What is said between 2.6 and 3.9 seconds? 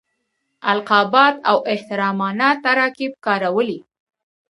تراکیب کارولي.